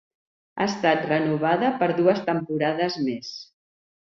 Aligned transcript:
Ha 0.55 0.65
estat 0.69 1.03
renovada 1.11 1.69
per 1.83 1.91
dues 2.01 2.25
temporades 2.31 2.99
més. 3.11 3.33